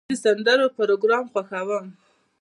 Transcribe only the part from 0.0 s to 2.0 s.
زه د سندرو پروګرام خوښوم.